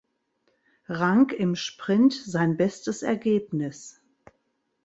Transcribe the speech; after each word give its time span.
Rank 0.89 1.31
im 1.31 1.55
Sprint 1.55 2.13
sein 2.13 2.57
bestes 2.57 3.03
Ergebnis. 3.03 4.01